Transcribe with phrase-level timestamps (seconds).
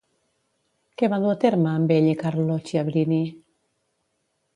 [1.01, 3.21] Què va dur a terme amb ell i Carlo Ciabrini?